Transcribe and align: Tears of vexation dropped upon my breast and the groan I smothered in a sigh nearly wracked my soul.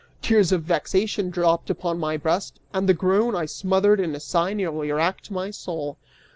Tears 0.23 0.51
of 0.51 0.63
vexation 0.63 1.29
dropped 1.29 1.69
upon 1.69 1.99
my 1.99 2.17
breast 2.17 2.59
and 2.73 2.89
the 2.89 2.93
groan 2.95 3.35
I 3.35 3.45
smothered 3.45 3.99
in 3.99 4.15
a 4.15 4.19
sigh 4.19 4.53
nearly 4.53 4.91
wracked 4.91 5.29
my 5.29 5.51
soul. 5.51 5.99